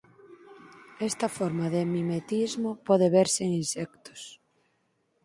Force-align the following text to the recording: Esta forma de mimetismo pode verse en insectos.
Esta 1.09 1.27
forma 1.37 1.65
de 1.75 1.81
mimetismo 1.95 2.69
pode 2.87 3.07
verse 3.19 3.39
en 3.47 3.51
insectos. 3.63 4.21